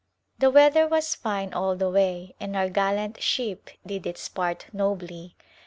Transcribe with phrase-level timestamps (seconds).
[0.39, 5.35] The weather was fine all the way and our gallant ship did its part nobly.